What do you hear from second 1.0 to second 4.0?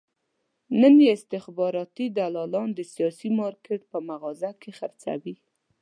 یې استخباراتي دلالان د سیاسي مارکېټ په